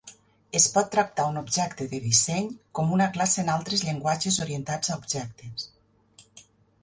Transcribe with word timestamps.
Es 0.59 0.63
pot 0.75 0.87
tractar 0.93 1.25
un 1.31 1.35
objecte 1.41 1.85
de 1.91 1.99
disseny 2.05 2.47
com 2.79 2.95
una 2.97 3.07
classe 3.17 3.39
en 3.43 3.51
altres 3.57 3.83
llenguatges 3.89 4.39
orientats 4.47 4.91
a 4.91 4.97
objectes. 5.03 5.67